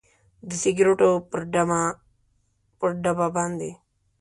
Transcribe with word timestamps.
د 0.47 0.49
سګریټو 0.61 1.11
پر 2.79 2.91
ډبه 3.03 3.27
باندې 3.35 3.71